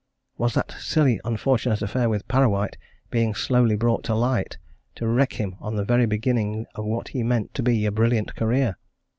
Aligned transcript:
Was 0.35 0.55
that 0.55 0.71
silly, 0.79 1.21
unfortunate 1.23 1.83
affair 1.83 2.09
with 2.09 2.27
Parrawhite 2.27 2.75
being 3.11 3.35
slowly 3.35 3.75
brought 3.75 4.03
to 4.05 4.15
light 4.15 4.57
to 4.95 5.07
wreck 5.07 5.33
him 5.33 5.57
on 5.59 5.75
the 5.75 5.85
very 5.85 6.07
beginning 6.07 6.65
of 6.73 6.85
what 6.85 7.09
he 7.09 7.21
meant 7.21 7.53
to 7.53 7.61
be 7.61 7.85
a 7.85 7.91
brilliant 7.91 8.35
career? 8.35 8.77